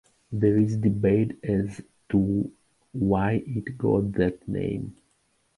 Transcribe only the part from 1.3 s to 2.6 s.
as to